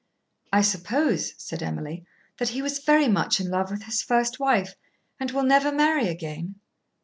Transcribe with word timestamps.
"I 0.51 0.61
suppose," 0.63 1.35
said 1.37 1.61
Emily, 1.61 2.07
"that 2.39 2.49
he 2.49 2.63
was 2.63 2.79
very 2.79 3.07
much 3.07 3.39
in 3.39 3.51
love 3.51 3.69
with 3.69 3.83
his 3.83 4.01
first 4.01 4.39
wife 4.39 4.75
and 5.19 5.29
will 5.29 5.43
never 5.43 5.71
marry 5.71 6.07
again." 6.07 6.55